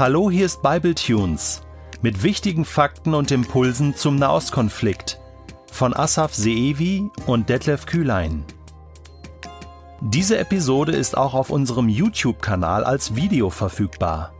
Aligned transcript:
Hallo, 0.00 0.30
hier 0.30 0.46
ist 0.46 0.62
Bible 0.62 0.94
Tunes 0.94 1.60
mit 2.00 2.22
wichtigen 2.22 2.64
Fakten 2.64 3.12
und 3.12 3.30
Impulsen 3.30 3.94
zum 3.94 4.16
Nahostkonflikt 4.16 5.20
von 5.70 5.94
Asaf 5.94 6.32
Seevi 6.32 7.10
und 7.26 7.50
Detlef 7.50 7.84
Kühlein. 7.84 8.46
Diese 10.00 10.38
Episode 10.38 10.92
ist 10.92 11.18
auch 11.18 11.34
auf 11.34 11.50
unserem 11.50 11.90
YouTube-Kanal 11.90 12.84
als 12.84 13.14
Video 13.14 13.50
verfügbar. 13.50 14.32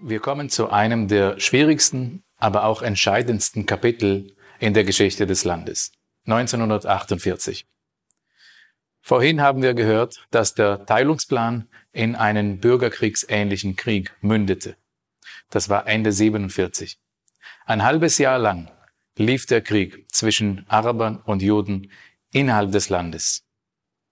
Wir 0.00 0.18
kommen 0.18 0.48
zu 0.48 0.70
einem 0.70 1.06
der 1.06 1.38
schwierigsten, 1.38 2.24
aber 2.36 2.64
auch 2.64 2.82
entscheidendsten 2.82 3.64
Kapitel 3.64 4.34
in 4.58 4.74
der 4.74 4.82
Geschichte 4.82 5.24
des 5.24 5.44
Landes. 5.44 5.92
1948. 6.26 7.68
Vorhin 9.02 9.40
haben 9.40 9.62
wir 9.62 9.74
gehört, 9.74 10.26
dass 10.32 10.54
der 10.54 10.84
Teilungsplan 10.84 11.68
in 11.92 12.14
einen 12.14 12.60
bürgerkriegsähnlichen 12.60 13.76
Krieg 13.76 14.12
mündete. 14.20 14.76
Das 15.50 15.68
war 15.68 15.86
Ende 15.86 16.12
47. 16.12 16.98
Ein 17.66 17.82
halbes 17.82 18.18
Jahr 18.18 18.38
lang 18.38 18.70
lief 19.16 19.46
der 19.46 19.60
Krieg 19.60 20.06
zwischen 20.12 20.64
Arabern 20.68 21.18
und 21.18 21.42
Juden 21.42 21.90
innerhalb 22.32 22.72
des 22.72 22.88
Landes. 22.88 23.44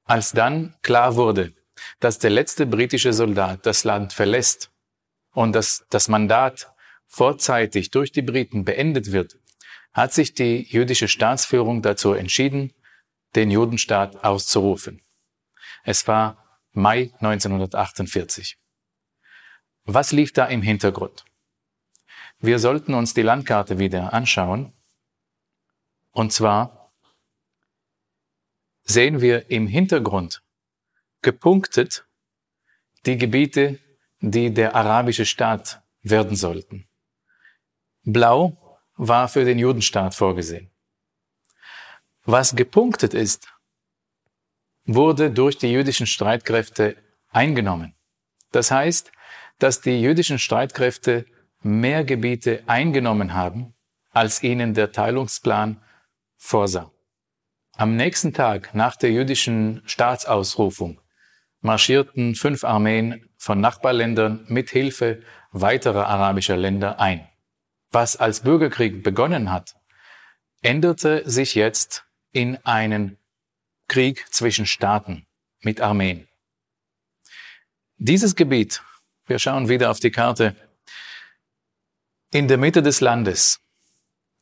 Als 0.05 0.33
dann 0.33 0.75
klar 0.83 1.17
wurde, 1.17 1.53
dass 2.01 2.19
der 2.19 2.31
letzte 2.31 2.67
britische 2.67 3.13
Soldat 3.13 3.65
das 3.67 3.85
Land 3.85 4.13
verlässt 4.13 4.71
und 5.33 5.53
dass 5.53 5.87
das 5.91 6.09
Mandat 6.09 6.73
vorzeitig 7.07 7.91
durch 7.91 8.13
die 8.13 8.23
Briten 8.23 8.65
beendet 8.65 9.13
wird, 9.13 9.39
hat 9.93 10.13
sich 10.13 10.35
die 10.35 10.63
jüdische 10.63 11.09
Staatsführung 11.09 11.83
dazu 11.83 12.13
entschieden, 12.13 12.73
den 13.35 13.51
Judenstaat 13.51 14.25
auszurufen. 14.25 15.03
Es 15.85 16.07
war 16.09 16.48
Mai 16.73 17.13
1948. 17.21 18.59
Was 19.85 20.13
lief 20.13 20.33
da 20.33 20.47
im 20.47 20.63
Hintergrund? 20.63 21.25
Wir 22.41 22.59
sollten 22.59 22.95
uns 22.95 23.15
die 23.15 23.23
Landkarte 23.23 23.79
wieder 23.79 24.13
anschauen. 24.13 24.73
Und 26.13 26.33
zwar 26.33 26.93
sehen 28.85 29.21
wir 29.21 29.51
im 29.51 29.67
Hintergrund 29.67 30.43
gepunktet 31.23 32.07
die 33.07 33.17
Gebiete, 33.17 33.79
die 34.21 34.53
der 34.53 34.75
arabische 34.75 35.27
Staat 35.27 35.83
werden 36.03 36.37
sollten. 36.37 36.89
Blau 38.03 38.81
war 38.95 39.29
für 39.29 39.45
den 39.45 39.59
Judenstaat 39.59 40.15
vorgesehen. 40.15 40.71
Was 42.25 42.55
gepunktet 42.55 43.15
ist, 43.15 43.49
wurde 44.89 45.31
durch 45.31 45.59
die 45.59 45.71
jüdischen 45.71 46.07
Streitkräfte 46.07 46.97
eingenommen. 47.31 47.95
Das 48.51 48.71
heißt, 48.71 49.13
dass 49.59 49.81
die 49.83 50.01
jüdischen 50.01 50.39
Streitkräfte 50.39 51.27
mehr 51.63 52.05
Gebiete 52.05 52.63
eingenommen 52.67 53.35
haben, 53.35 53.75
als 54.11 54.43
ihnen 54.43 54.73
der 54.75 54.91
Teilungsplan 54.91 55.83
vorsah. 56.37 56.91
Am 57.77 57.97
nächsten 57.97 58.33
Tag 58.33 58.75
nach 58.75 58.97
der 58.97 59.13
jüdischen 59.13 59.83
Staatsausrufung 59.85 61.01
marschierten 61.61 62.35
fünf 62.35 62.65
Armeen 62.65 63.29
von 63.37 63.61
Nachbarländern 63.61 64.47
mit 64.49 64.71
Hilfe 64.71 65.21
weiterer 65.53 66.07
arabischer 66.07 66.57
Länder 66.57 66.99
ein. 66.99 67.29
Was 67.91 68.17
als 68.17 68.41
Bürgerkrieg 68.41 69.03
begonnen 69.03 69.53
hat, 69.53 69.77
änderte 70.63 71.29
sich 71.29 71.55
jetzt 71.55 72.05
in 72.33 72.57
einen 72.65 73.19
Krieg 73.89 74.27
zwischen 74.31 74.67
Staaten 74.67 75.27
mit 75.61 75.81
Armeen. 75.81 76.29
Dieses 77.97 78.37
Gebiet, 78.37 78.83
wir 79.27 79.39
schauen 79.39 79.69
wieder 79.69 79.91
auf 79.91 79.99
die 79.99 80.11
Karte, 80.11 80.55
in 82.31 82.47
der 82.47 82.59
Mitte 82.59 82.83
des 82.83 83.01
Landes, 83.01 83.61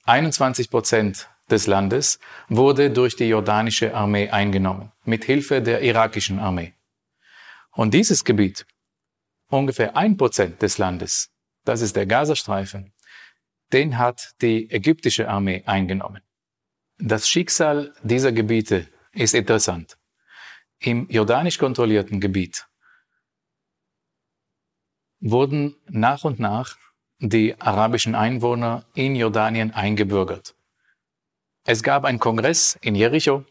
21 0.04 0.68
Prozent 0.68 1.30
des 1.48 1.66
Landes, 1.68 2.18
wurde 2.48 2.90
durch 2.90 3.14
die 3.16 3.28
jordanische 3.28 3.94
Armee 3.94 4.28
eingenommen, 4.28 4.92
mit 5.04 5.24
Hilfe 5.24 5.62
der 5.62 5.80
irakischen 5.82 6.40
Armee. 6.40 6.74
Und 7.70 7.94
dieses 7.94 8.24
Gebiet, 8.24 8.66
ungefähr 9.48 9.96
ein 9.96 10.16
Prozent 10.16 10.60
des 10.60 10.78
Landes, 10.78 11.30
das 11.64 11.80
ist 11.80 11.94
der 11.94 12.06
Gazastreifen, 12.06 12.92
den 13.72 13.98
hat 13.98 14.34
die 14.42 14.70
ägyptische 14.70 15.28
Armee 15.28 15.62
eingenommen. 15.66 16.22
Das 16.98 17.28
Schicksal 17.28 17.94
dieser 18.02 18.32
Gebiete 18.32 18.88
ist 19.16 19.34
interessant. 19.34 19.96
Im 20.78 21.08
jordanisch 21.08 21.58
kontrollierten 21.58 22.20
Gebiet 22.20 22.66
wurden 25.20 25.76
nach 25.88 26.24
und 26.24 26.38
nach 26.38 26.76
die 27.18 27.58
arabischen 27.58 28.14
Einwohner 28.14 28.84
in 28.94 29.16
Jordanien 29.16 29.72
eingebürgert. 29.72 30.54
Es 31.64 31.82
gab 31.82 32.04
einen 32.04 32.18
Kongress 32.18 32.78
in 32.82 32.94
Jericho, 32.94 33.44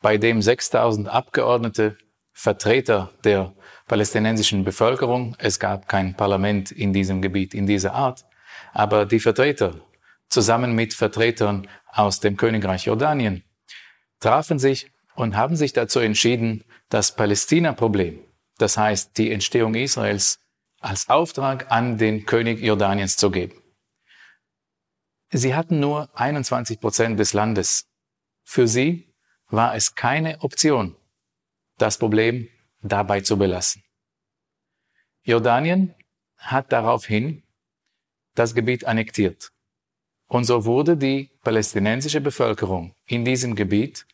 bei 0.00 0.18
dem 0.18 0.42
6000 0.42 1.08
Abgeordnete, 1.08 1.96
Vertreter 2.32 3.10
der 3.24 3.52
palästinensischen 3.88 4.62
Bevölkerung, 4.62 5.34
es 5.38 5.58
gab 5.58 5.88
kein 5.88 6.14
Parlament 6.14 6.70
in 6.70 6.92
diesem 6.92 7.20
Gebiet 7.20 7.52
in 7.52 7.66
dieser 7.66 7.94
Art, 7.94 8.24
aber 8.72 9.06
die 9.06 9.18
Vertreter 9.18 9.74
zusammen 10.28 10.72
mit 10.74 10.94
Vertretern 10.94 11.66
aus 11.86 12.20
dem 12.20 12.36
Königreich 12.36 12.84
Jordanien, 12.84 13.42
trafen 14.20 14.60
sich 14.60 14.92
und 15.18 15.36
haben 15.36 15.56
sich 15.56 15.72
dazu 15.72 15.98
entschieden, 15.98 16.62
das 16.90 17.16
Palästina-Problem, 17.16 18.20
das 18.56 18.78
heißt 18.78 19.18
die 19.18 19.32
Entstehung 19.32 19.74
Israels, 19.74 20.38
als 20.78 21.08
Auftrag 21.08 21.72
an 21.72 21.98
den 21.98 22.24
König 22.24 22.60
Jordaniens 22.60 23.16
zu 23.16 23.32
geben. 23.32 23.60
Sie 25.32 25.56
hatten 25.56 25.80
nur 25.80 26.08
21 26.16 26.80
Prozent 26.80 27.18
des 27.18 27.32
Landes. 27.32 27.88
Für 28.44 28.68
sie 28.68 29.12
war 29.48 29.74
es 29.74 29.96
keine 29.96 30.40
Option, 30.40 30.94
das 31.78 31.98
Problem 31.98 32.48
dabei 32.80 33.20
zu 33.20 33.36
belassen. 33.36 33.82
Jordanien 35.22 35.96
hat 36.36 36.70
daraufhin 36.70 37.42
das 38.36 38.54
Gebiet 38.54 38.86
annektiert. 38.86 39.50
Und 40.28 40.44
so 40.44 40.64
wurde 40.64 40.96
die 40.96 41.30
palästinensische 41.42 42.20
Bevölkerung 42.20 42.94
in 43.04 43.24
diesem 43.24 43.56
Gebiet, 43.56 44.06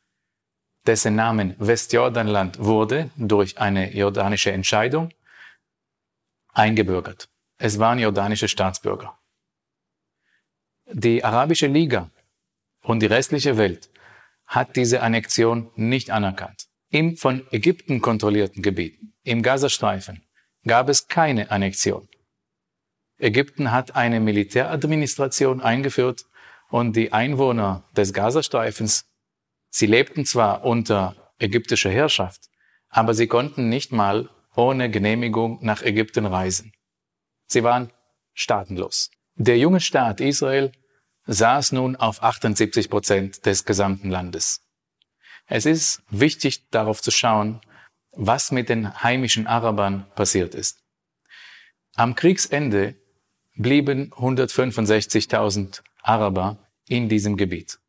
dessen 0.86 1.14
Namen 1.14 1.54
Westjordanland 1.58 2.58
wurde 2.58 3.10
durch 3.16 3.58
eine 3.58 3.94
jordanische 3.94 4.52
Entscheidung, 4.52 5.10
eingebürgert. 6.52 7.28
Es 7.58 7.78
waren 7.78 7.98
jordanische 7.98 8.48
Staatsbürger. 8.48 9.18
Die 10.86 11.24
Arabische 11.24 11.66
Liga 11.66 12.10
und 12.82 13.00
die 13.00 13.06
restliche 13.06 13.56
Welt 13.56 13.90
hat 14.46 14.76
diese 14.76 15.02
Annexion 15.02 15.70
nicht 15.74 16.10
anerkannt. 16.10 16.66
Im 16.90 17.16
von 17.16 17.44
Ägypten 17.50 18.00
kontrollierten 18.00 18.62
Gebiet, 18.62 19.00
im 19.24 19.42
Gazastreifen, 19.42 20.24
gab 20.66 20.88
es 20.88 21.08
keine 21.08 21.50
Annexion. 21.50 22.08
Ägypten 23.18 23.72
hat 23.72 23.96
eine 23.96 24.20
Militäradministration 24.20 25.60
eingeführt 25.60 26.24
und 26.68 26.94
die 26.94 27.12
Einwohner 27.12 27.84
des 27.96 28.12
Gazastreifens, 28.12 29.06
sie 29.74 29.86
lebten 29.86 30.24
zwar 30.24 30.64
unter 30.64 31.32
ägyptischer 31.40 31.90
Herrschaft, 31.90 32.48
aber 32.88 33.12
sie 33.12 33.26
konnten 33.26 33.68
nicht 33.68 33.90
mal 33.90 34.30
ohne 34.54 34.88
Genehmigung 34.88 35.58
nach 35.62 35.82
Ägypten 35.82 36.26
reisen. 36.26 36.72
Sie 37.46 37.64
waren 37.64 37.92
staatenlos. 38.34 39.10
Der 39.34 39.58
junge 39.58 39.80
Staat 39.80 40.20
Israel 40.20 40.70
saß 41.26 41.72
nun 41.72 41.96
auf 41.96 42.22
78 42.22 42.88
Prozent 42.88 43.46
des 43.46 43.64
gesamten 43.64 44.10
Landes. 44.10 44.60
Es 45.46 45.66
ist 45.66 46.02
wichtig 46.08 46.70
darauf 46.70 47.02
zu 47.02 47.10
schauen, 47.10 47.60
was 48.12 48.52
mit 48.52 48.68
den 48.68 49.02
heimischen 49.02 49.48
Arabern 49.48 50.06
passiert 50.14 50.54
ist. 50.54 50.84
Am 51.96 52.14
Kriegsende 52.14 52.94
blieben 53.56 54.12
165.000 54.12 55.82
Araber 56.00 56.58
in 56.86 57.08
diesem 57.08 57.36
Gebiet. 57.36 57.80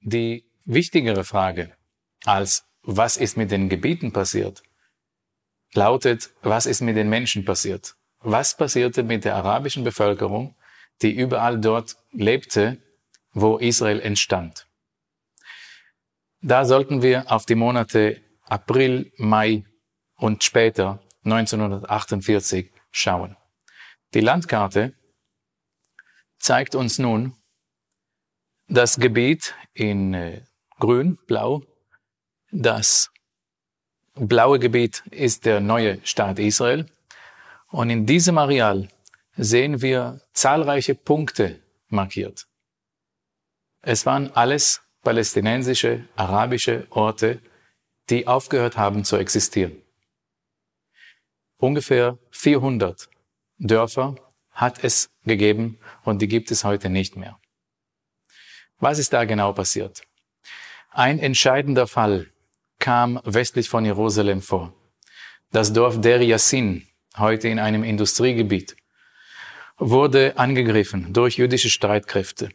Die 0.00 0.44
wichtigere 0.64 1.24
Frage 1.24 1.76
als 2.24 2.64
was 2.82 3.16
ist 3.16 3.36
mit 3.36 3.50
den 3.50 3.68
Gebieten 3.68 4.12
passiert, 4.12 4.62
lautet, 5.72 6.30
was 6.42 6.66
ist 6.66 6.80
mit 6.80 6.96
den 6.96 7.08
Menschen 7.08 7.44
passiert? 7.44 7.96
Was 8.20 8.56
passierte 8.56 9.02
mit 9.02 9.24
der 9.24 9.36
arabischen 9.36 9.84
Bevölkerung, 9.84 10.56
die 11.02 11.14
überall 11.14 11.60
dort 11.60 11.96
lebte, 12.12 12.78
wo 13.32 13.58
Israel 13.58 14.00
entstand? 14.00 14.66
Da 16.40 16.64
sollten 16.64 17.02
wir 17.02 17.30
auf 17.32 17.46
die 17.46 17.54
Monate 17.54 18.22
April, 18.42 19.12
Mai 19.16 19.64
und 20.16 20.44
später 20.44 21.02
1948 21.24 22.70
schauen. 22.90 23.36
Die 24.12 24.20
Landkarte 24.20 24.94
zeigt 26.38 26.74
uns 26.74 26.98
nun 26.98 27.36
das 28.68 28.98
Gebiet 28.98 29.54
in 29.72 30.14
äh, 30.14 30.44
grün, 30.78 31.18
blau, 31.26 31.62
das 32.50 33.10
blaue 34.14 34.58
Gebiet 34.58 35.02
ist 35.10 35.44
der 35.44 35.60
neue 35.60 36.04
Staat 36.06 36.38
Israel. 36.38 36.86
Und 37.68 37.90
in 37.90 38.06
diesem 38.06 38.38
Areal 38.38 38.88
sehen 39.36 39.82
wir 39.82 40.20
zahlreiche 40.32 40.94
Punkte 40.94 41.60
markiert. 41.88 42.46
Es 43.82 44.06
waren 44.06 44.30
alles 44.32 44.82
palästinensische, 45.02 46.08
arabische 46.16 46.86
Orte, 46.90 47.40
die 48.08 48.26
aufgehört 48.26 48.76
haben 48.76 49.04
zu 49.04 49.16
existieren. 49.16 49.82
Ungefähr 51.58 52.18
400 52.30 53.08
Dörfer 53.58 54.16
hat 54.50 54.82
es 54.84 55.10
gegeben 55.24 55.78
und 56.04 56.22
die 56.22 56.28
gibt 56.28 56.50
es 56.50 56.64
heute 56.64 56.88
nicht 56.88 57.16
mehr. 57.16 57.38
Was 58.78 58.98
ist 58.98 59.12
da 59.12 59.24
genau 59.24 59.52
passiert? 59.52 60.02
Ein 60.96 61.18
entscheidender 61.18 61.88
Fall 61.88 62.28
kam 62.78 63.20
westlich 63.24 63.68
von 63.68 63.84
Jerusalem 63.84 64.40
vor. 64.40 64.72
Das 65.50 65.72
Dorf 65.72 66.00
Der 66.00 66.22
Yassin, 66.22 66.86
heute 67.16 67.48
in 67.48 67.58
einem 67.58 67.82
Industriegebiet, 67.82 68.76
wurde 69.76 70.38
angegriffen 70.38 71.12
durch 71.12 71.36
jüdische 71.36 71.68
Streitkräfte. 71.68 72.50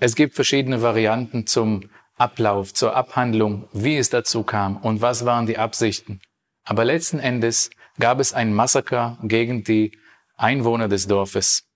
Es 0.00 0.16
gibt 0.16 0.34
verschiedene 0.34 0.82
Varianten 0.82 1.46
zum 1.46 1.88
Ablauf, 2.16 2.74
zur 2.74 2.96
Abhandlung, 2.96 3.68
wie 3.72 3.98
es 3.98 4.10
dazu 4.10 4.42
kam 4.42 4.76
und 4.78 5.00
was 5.00 5.24
waren 5.24 5.46
die 5.46 5.58
Absichten. 5.58 6.20
Aber 6.64 6.84
letzten 6.84 7.20
Endes 7.20 7.70
gab 8.00 8.18
es 8.18 8.32
ein 8.32 8.52
Massaker 8.52 9.16
gegen 9.22 9.62
die 9.62 9.96
Einwohner 10.36 10.88
des 10.88 11.06
Dorfes 11.06 11.68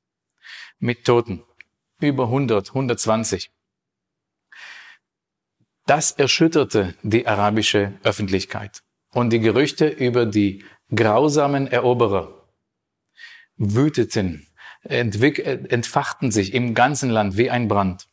mit 0.81 1.05
Toten. 1.05 1.45
Über 2.01 2.25
100, 2.25 2.71
120. 2.71 3.53
Das 5.87 6.13
erschütterte 6.13 6.95
die 7.03 7.27
arabische 7.27 7.99
Öffentlichkeit. 8.03 8.83
Und 9.13 9.31
die 9.31 9.41
Gerüchte 9.41 9.87
über 9.87 10.27
die 10.27 10.65
grausamen 10.95 11.67
Eroberer 11.67 12.49
wüteten, 13.57 14.47
entfachten 14.83 16.31
sich 16.31 16.53
im 16.53 16.75
ganzen 16.75 17.11
Land 17.11 17.37
wie 17.37 17.51
ein 17.51 17.69
Brand. 17.69 18.09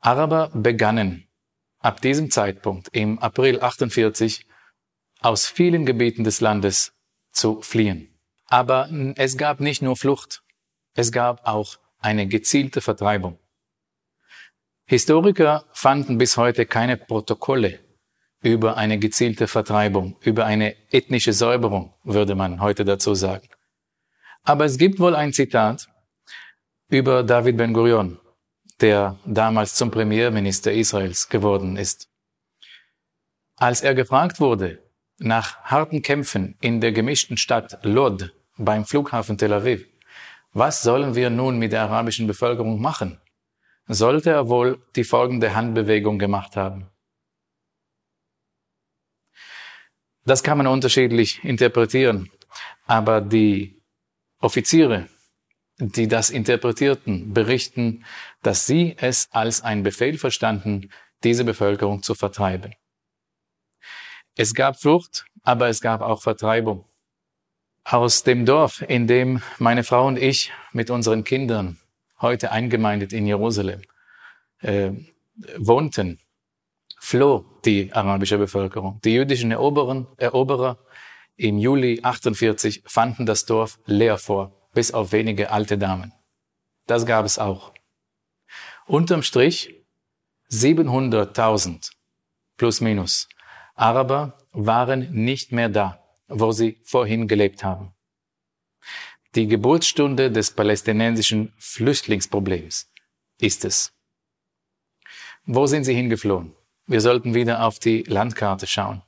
Araber 0.00 0.50
begannen 0.54 1.28
ab 1.78 2.00
diesem 2.00 2.30
Zeitpunkt 2.30 2.88
im 2.92 3.18
April 3.18 3.60
48 3.60 4.46
aus 5.20 5.46
vielen 5.46 5.86
Gebieten 5.86 6.24
des 6.24 6.40
Landes 6.40 6.94
zu 7.32 7.60
fliehen. 7.62 8.18
Aber 8.46 8.88
es 9.16 9.36
gab 9.36 9.60
nicht 9.60 9.82
nur 9.82 9.96
Flucht, 9.96 10.42
es 10.94 11.10
gab 11.12 11.46
auch 11.46 11.78
eine 11.98 12.26
gezielte 12.26 12.80
Vertreibung. 12.80 13.38
Historiker 14.86 15.64
fanden 15.72 16.18
bis 16.18 16.36
heute 16.36 16.66
keine 16.66 16.98
Protokolle 16.98 17.80
über 18.42 18.76
eine 18.76 18.98
gezielte 18.98 19.46
Vertreibung, 19.48 20.18
über 20.20 20.44
eine 20.44 20.76
ethnische 20.92 21.32
Säuberung, 21.32 21.94
würde 22.04 22.34
man 22.34 22.60
heute 22.60 22.84
dazu 22.84 23.14
sagen. 23.14 23.48
Aber 24.42 24.66
es 24.66 24.76
gibt 24.76 25.00
wohl 25.00 25.16
ein 25.16 25.32
Zitat 25.32 25.88
über 26.90 27.22
David 27.22 27.56
Ben 27.56 27.72
Gurion, 27.72 28.20
der 28.82 29.18
damals 29.24 29.74
zum 29.74 29.90
Premierminister 29.90 30.70
Israels 30.70 31.30
geworden 31.30 31.78
ist. 31.78 32.10
Als 33.56 33.80
er 33.80 33.94
gefragt 33.94 34.38
wurde, 34.38 34.82
nach 35.16 35.62
harten 35.62 36.02
Kämpfen 36.02 36.58
in 36.60 36.82
der 36.82 36.92
gemischten 36.92 37.38
Stadt 37.38 37.78
Lod 37.84 38.34
beim 38.58 38.84
Flughafen 38.84 39.38
Tel 39.38 39.54
Aviv, 39.54 39.86
was 40.52 40.82
sollen 40.82 41.14
wir 41.14 41.30
nun 41.30 41.58
mit 41.58 41.72
der 41.72 41.82
arabischen 41.82 42.26
Bevölkerung 42.26 42.82
machen? 42.82 43.18
Sollte 43.86 44.30
er 44.30 44.48
wohl 44.48 44.82
die 44.96 45.04
folgende 45.04 45.54
Handbewegung 45.54 46.18
gemacht 46.18 46.56
haben. 46.56 46.88
Das 50.24 50.42
kann 50.42 50.56
man 50.56 50.66
unterschiedlich 50.66 51.44
interpretieren, 51.44 52.30
aber 52.86 53.20
die 53.20 53.82
Offiziere, 54.40 55.08
die 55.78 56.08
das 56.08 56.30
interpretierten, 56.30 57.34
berichten, 57.34 58.04
dass 58.42 58.66
sie 58.66 58.96
es 58.98 59.28
als 59.32 59.62
ein 59.62 59.82
Befehl 59.82 60.16
verstanden, 60.16 60.90
diese 61.24 61.44
Bevölkerung 61.44 62.02
zu 62.02 62.14
vertreiben. 62.14 62.74
Es 64.34 64.54
gab 64.54 64.80
Flucht, 64.80 65.26
aber 65.42 65.68
es 65.68 65.80
gab 65.80 66.00
auch 66.00 66.22
Vertreibung. 66.22 66.86
Aus 67.84 68.22
dem 68.22 68.46
Dorf, 68.46 68.82
in 68.88 69.06
dem 69.06 69.42
meine 69.58 69.84
Frau 69.84 70.06
und 70.06 70.16
ich 70.16 70.52
mit 70.72 70.90
unseren 70.90 71.22
Kindern 71.22 71.78
heute 72.20 72.52
eingemeindet 72.52 73.12
in 73.12 73.26
Jerusalem 73.26 73.82
äh, 74.60 74.92
wohnten, 75.56 76.18
floh 76.98 77.44
die 77.64 77.92
arabische 77.92 78.38
Bevölkerung. 78.38 79.00
Die 79.04 79.14
jüdischen 79.14 79.50
Eroberen, 79.50 80.06
Eroberer 80.16 80.78
im 81.36 81.58
Juli 81.58 82.00
48 82.02 82.82
fanden 82.86 83.26
das 83.26 83.44
Dorf 83.44 83.78
leer 83.86 84.18
vor, 84.18 84.68
bis 84.72 84.92
auf 84.92 85.12
wenige 85.12 85.50
alte 85.50 85.78
Damen. 85.78 86.12
Das 86.86 87.06
gab 87.06 87.24
es 87.24 87.38
auch. 87.38 87.72
Unterm 88.86 89.22
Strich 89.22 89.74
700.000 90.50 91.90
plus 92.56 92.80
minus 92.80 93.28
Araber 93.74 94.38
waren 94.52 95.10
nicht 95.12 95.50
mehr 95.52 95.68
da, 95.68 96.04
wo 96.28 96.52
sie 96.52 96.78
vorhin 96.84 97.26
gelebt 97.26 97.64
haben. 97.64 97.93
Die 99.34 99.48
Geburtsstunde 99.48 100.30
des 100.30 100.52
palästinensischen 100.52 101.52
Flüchtlingsproblems 101.58 102.92
ist 103.40 103.64
es. 103.64 103.92
Wo 105.44 105.66
sind 105.66 105.82
sie 105.82 105.94
hingeflohen? 105.94 106.54
Wir 106.86 107.00
sollten 107.00 107.34
wieder 107.34 107.64
auf 107.64 107.80
die 107.80 108.04
Landkarte 108.04 108.68
schauen. 108.68 109.02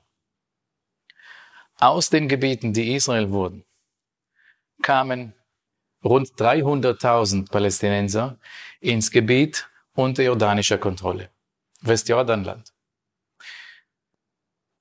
Aus 1.76 2.10
den 2.10 2.26
Gebieten, 2.26 2.72
die 2.72 2.94
Israel 2.94 3.30
wurden, 3.30 3.64
kamen 4.82 5.32
rund 6.02 6.30
300.000 6.30 7.48
Palästinenser 7.48 8.40
ins 8.80 9.12
Gebiet 9.12 9.68
unter 9.94 10.24
jordanischer 10.24 10.78
Kontrolle, 10.78 11.30
Westjordanland. 11.82 12.75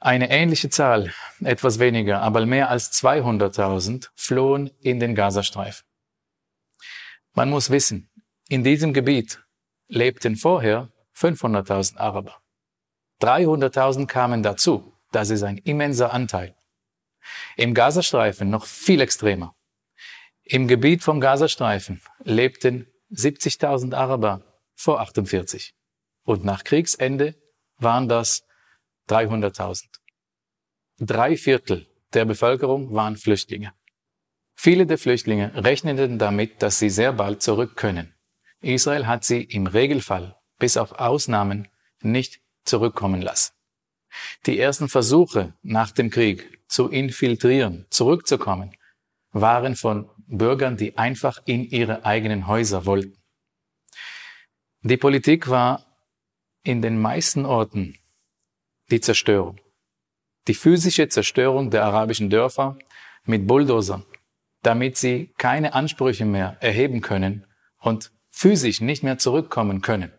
Eine 0.06 0.30
ähnliche 0.30 0.70
Zahl, 0.70 1.12
etwas 1.40 1.80
weniger, 1.80 2.22
aber 2.22 2.46
mehr 2.46 2.70
als 2.70 2.94
200.000 2.94 4.12
flohen 4.14 4.70
in 4.80 5.00
den 5.00 5.16
Gazastreifen. 5.16 5.84
Man 7.34 7.50
muss 7.50 7.72
wissen, 7.72 8.12
in 8.48 8.64
diesem 8.64 8.94
Gebiet 8.94 9.44
lebten 9.88 10.36
vorher 10.36 10.92
500.000 11.18 11.98
Araber. 11.98 12.40
300.000 13.24 14.06
kamen 14.06 14.44
dazu. 14.44 14.94
Das 15.12 15.32
ist 15.32 15.42
ein 15.42 15.58
immenser 15.58 16.14
Anteil. 16.14 16.56
Im 17.58 17.74
Gazastreifen 17.74 18.52
noch 18.52 18.68
viel 18.68 19.02
extremer. 19.02 19.56
Im 20.44 20.68
Gebiet 20.68 21.02
vom 21.02 21.20
Gazastreifen 21.20 22.00
lebten 22.20 22.86
70.000 23.12 23.96
Araber 23.96 24.44
vor 24.76 25.00
48. 25.00 25.74
Und 26.26 26.46
nach 26.46 26.64
Kriegsende 26.64 27.34
waren 27.80 28.08
das 28.08 28.45
300.000. 29.10 29.86
Drei 31.00 31.38
Viertel 31.38 31.88
der 32.14 32.26
Bevölkerung 32.26 32.94
waren 32.94 33.18
Flüchtlinge. 33.18 33.74
Viele 34.56 34.86
der 34.86 34.98
Flüchtlinge 34.98 35.52
rechneten 35.56 36.18
damit, 36.18 36.62
dass 36.62 36.80
sie 36.80 36.90
sehr 36.90 37.14
bald 37.14 37.42
zurück 37.42 37.76
können. 37.76 38.16
Israel 38.62 39.06
hat 39.06 39.26
sie 39.26 39.44
im 39.44 39.68
Regelfall, 39.68 40.38
bis 40.58 40.78
auf 40.78 40.94
Ausnahmen, 40.94 41.68
nicht 42.02 42.42
zurückkommen 42.64 43.22
lassen. 43.22 43.54
Die 44.46 44.58
ersten 44.58 44.88
Versuche 44.88 45.54
nach 45.62 45.92
dem 45.92 46.10
Krieg 46.10 46.64
zu 46.68 46.90
infiltrieren, 46.90 47.86
zurückzukommen, 47.90 48.76
waren 49.32 49.76
von 49.76 50.10
Bürgern, 50.28 50.78
die 50.78 50.98
einfach 50.98 51.42
in 51.46 51.66
ihre 51.66 52.06
eigenen 52.06 52.48
Häuser 52.48 52.86
wollten. 52.86 53.22
Die 54.82 54.98
Politik 54.98 55.50
war 55.50 55.86
in 56.64 56.82
den 56.82 57.00
meisten 57.00 57.46
Orten 57.46 58.00
die 58.92 59.02
Zerstörung. 59.02 59.60
Die 60.48 60.54
physische 60.54 61.10
Zerstörung 61.10 61.72
der 61.72 61.84
arabischen 61.84 62.30
Dörfer 62.30 62.78
mit 63.26 63.48
Bulldozern, 63.48 64.06
damit 64.62 64.98
sie 64.98 65.34
keine 65.38 65.74
Ansprüche 65.74 66.26
mehr 66.26 66.58
erheben 66.60 67.02
können 67.02 67.46
und 67.80 68.12
physisch 68.32 68.82
nicht 68.82 69.04
mehr 69.04 69.18
zurückkommen 69.18 69.82
können. 69.82 70.12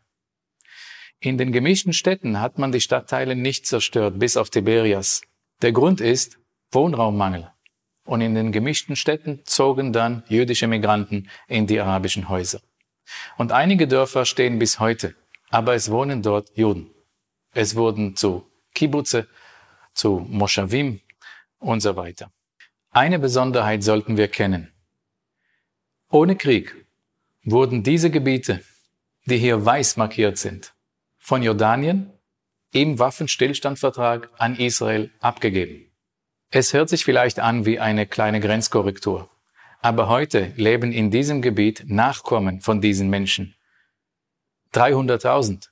In 1.21 1.39
den 1.39 1.53
gemischten 1.53 1.93
Städten 1.93 2.41
hat 2.41 2.59
man 2.59 2.73
die 2.73 2.81
Stadtteile 2.81 3.37
nicht 3.37 3.67
zerstört, 3.67 4.19
bis 4.19 4.37
auf 4.37 4.51
Tiberias. 4.51 5.23
Der 5.63 5.73
Grund 5.73 6.01
ist 6.01 6.39
Wohnraummangel. 6.73 7.51
Und 8.05 8.21
in 8.21 8.35
den 8.35 8.53
gemischten 8.53 8.95
Städten 8.95 9.41
zogen 9.45 9.93
dann 9.93 10.23
jüdische 10.29 10.69
Migranten 10.69 11.29
in 11.49 11.67
die 11.67 11.81
arabischen 11.81 12.29
Häuser. 12.29 12.61
Und 13.37 13.53
einige 13.53 13.89
Dörfer 13.89 14.25
stehen 14.25 14.59
bis 14.59 14.79
heute, 14.79 15.15
aber 15.51 15.75
es 15.75 15.91
wohnen 15.91 16.23
dort 16.23 16.57
Juden. 16.57 16.91
Es 17.53 17.75
wurden 17.75 18.15
zu 18.15 18.47
Kibbutze, 18.76 19.26
zu 19.95 20.25
Moschawim 20.28 21.00
und 21.59 21.80
so 21.80 21.97
weiter. 21.97 22.30
Eine 22.90 23.18
Besonderheit 23.18 23.83
sollten 23.83 24.16
wir 24.16 24.28
kennen. 24.28 24.73
Ohne 26.11 26.37
Krieg 26.37 26.87
wurden 27.42 27.83
diese 27.83 28.11
Gebiete, 28.11 28.62
die 29.25 29.38
hier 29.38 29.64
weiß 29.64 29.97
markiert 29.97 30.38
sind, 30.38 30.75
von 31.18 31.42
Jordanien 31.42 32.12
im 32.73 32.99
Waffenstillstandvertrag 32.99 34.30
an 34.38 34.56
Israel 34.56 35.11
abgegeben. 35.21 35.90
Es 36.50 36.73
hört 36.73 36.88
sich 36.88 37.04
vielleicht 37.04 37.40
an 37.40 37.66
wie 37.66 37.80
eine 37.80 38.06
kleine 38.06 38.40
Grenzkorrektur. 38.40 39.30
Aber 39.80 40.09
heute 40.09 40.52
leben 40.56 40.92
in 40.92 41.11
diesem 41.11 41.42
Gebiet 41.42 41.85
Nachkommen 41.87 42.61
von 42.61 42.80
diesen 42.80 43.09
Menschen. 43.09 43.54
300.000. 44.75 45.68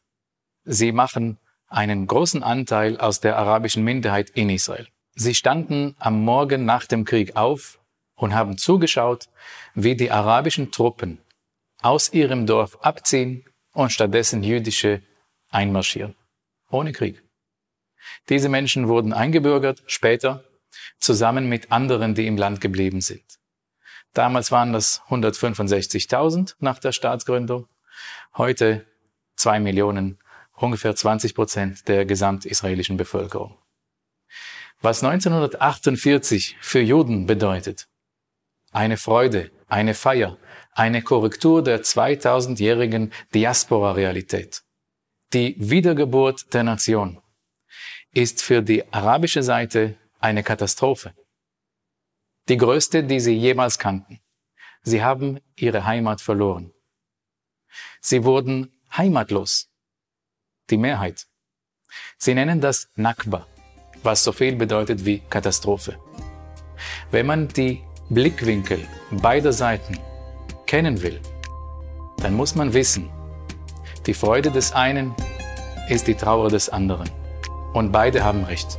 Sie 0.65 0.93
machen 0.93 1.39
einen 1.75 2.07
großen 2.07 2.43
Anteil 2.45 2.99
aus 2.99 3.21
der 3.21 3.37
arabischen 3.37 3.83
Minderheit 3.83 4.31
in 4.31 4.49
Israel. 4.49 4.87
Sie 5.17 5.35
standen 5.35 5.97
am 5.99 6.25
Morgen 6.25 6.65
nach 6.65 6.87
dem 6.87 7.05
Krieg 7.05 7.37
auf 7.37 7.81
und 8.15 8.33
haben 8.33 8.59
zugeschaut, 8.59 9.29
wie 9.75 9.97
die 9.97 10.11
arabischen 10.11 10.71
Truppen 10.71 11.19
aus 11.83 12.13
ihrem 12.13 12.47
Dorf 12.47 12.79
abziehen 12.81 13.45
und 13.73 13.91
stattdessen 13.91 14.45
jüdische 14.45 15.03
einmarschieren. 15.51 16.15
Ohne 16.71 16.93
Krieg. 16.93 17.23
Diese 18.29 18.49
Menschen 18.49 18.89
wurden 18.89 19.13
eingebürgert, 19.13 19.83
später 19.87 20.45
zusammen 20.99 21.49
mit 21.49 21.73
anderen, 21.73 22.15
die 22.15 22.27
im 22.27 22.37
Land 22.37 22.61
geblieben 22.61 23.01
sind. 23.01 23.25
Damals 24.13 24.53
waren 24.53 24.73
das 24.73 25.03
165.000 25.09 26.55
nach 26.61 26.79
der 26.79 26.93
Staatsgründung, 26.93 27.67
heute 28.37 28.87
zwei 29.35 29.59
Millionen, 29.59 30.19
ungefähr 30.57 30.95
20 30.95 31.35
Prozent 31.35 31.89
der 31.89 32.05
gesamtisraelischen 32.05 32.97
Bevölkerung. 32.97 33.59
Was 34.81 35.03
1948 35.03 36.57
für 36.61 36.81
Juden 36.81 37.27
bedeutet, 37.27 37.89
eine 38.73 38.97
Freude, 38.97 39.51
eine 39.69 39.95
Feier, 39.95 40.37
eine 40.73 41.03
Korrektur 41.03 41.63
der 41.63 41.83
2000-jährigen 41.83 43.13
Diaspora-Realität. 43.33 44.63
Die 45.33 45.57
Wiedergeburt 45.59 46.53
der 46.53 46.65
Nation 46.65 47.21
ist 48.13 48.43
für 48.43 48.63
die 48.63 48.93
arabische 48.93 49.43
Seite 49.43 49.97
eine 50.21 50.43
Katastrophe. 50.43 51.15
Die 52.49 52.57
größte, 52.57 53.05
die 53.05 53.21
sie 53.21 53.35
jemals 53.35 53.79
kannten. 53.79 54.21
Sie 54.83 55.03
haben 55.03 55.41
ihre 55.57 55.87
Heimat 55.87 56.21
verloren. 56.21 56.73
Sie 58.01 58.23
wurden 58.25 58.73
heimatlos. 58.97 59.71
Die 60.71 60.79
Mehrheit. 60.79 61.27
Sie 62.19 62.35
nennen 62.35 62.61
das 62.61 62.89
Nakba, 62.97 63.47
was 64.03 64.25
so 64.25 64.33
viel 64.33 64.57
bedeutet 64.57 65.05
wie 65.05 65.21
Katastrophe. 65.31 65.99
Wenn 67.11 67.27
man 67.27 67.49
die 67.49 67.83
Blickwinkel 68.09 68.81
beider 69.11 69.53
Seiten 69.53 69.99
kennen 70.67 71.03
will, 71.03 71.21
dann 72.19 72.35
muss 72.35 72.55
man 72.55 72.73
wissen, 72.73 73.11
die 74.07 74.15
Freude 74.15 74.51
des 74.51 74.73
einen 74.73 75.15
ist 75.89 76.07
die 76.07 76.15
Trauer 76.15 76.49
des 76.49 76.69
anderen. 76.69 77.11
Und 77.73 77.93
beide 77.93 78.25
haben 78.25 78.45
recht. 78.45 78.79